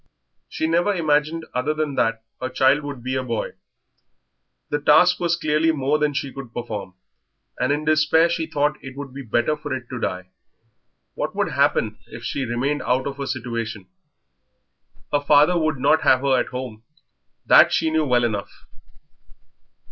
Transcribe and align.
She 0.49 0.65
never 0.65 0.95
imagined 0.95 1.45
other 1.53 1.75
than 1.75 1.93
that 1.93 2.23
her 2.41 2.49
child 2.49 2.81
would 2.81 3.03
be 3.03 3.13
a 3.13 3.21
boy. 3.23 3.51
The 4.69 4.79
task 4.79 5.19
was 5.19 5.35
clearly 5.35 5.71
more 5.71 5.99
than 5.99 6.15
she 6.15 6.33
could 6.33 6.55
perform, 6.55 6.95
and 7.59 7.71
in 7.71 7.85
despair 7.85 8.27
she 8.27 8.47
thought 8.47 8.83
it 8.83 8.97
would 8.97 9.13
be 9.13 9.21
better 9.21 9.55
for 9.55 9.71
it 9.75 9.87
to 9.89 9.99
die. 9.99 10.29
What 11.13 11.35
would 11.35 11.49
happen 11.49 11.99
if 12.07 12.23
she 12.23 12.45
remained 12.45 12.81
out 12.81 13.05
of 13.05 13.19
a 13.19 13.27
situation? 13.27 13.89
Her 15.13 15.21
father 15.21 15.55
would 15.55 15.77
not 15.77 16.01
have 16.01 16.21
her 16.21 16.35
at 16.39 16.47
home, 16.47 16.81
that 17.45 17.71
she 17.71 17.91
knew 17.91 18.03
well 18.03 18.23
enough. 18.23 18.65